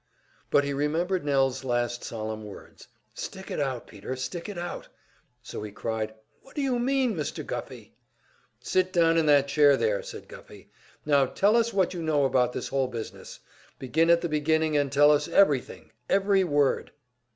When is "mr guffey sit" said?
7.15-8.91